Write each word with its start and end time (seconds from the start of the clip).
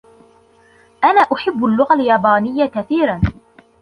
أنا 1.03 1.21
أحب 1.21 1.65
اللغة 1.65 1.93
اليابانية 1.95 2.65
كثيراً. 2.65 3.21